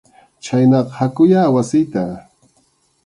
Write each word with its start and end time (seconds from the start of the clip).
Chhaynaqa 0.43 0.91
hakuyá 0.99 1.41
wasiyta. 1.55 2.03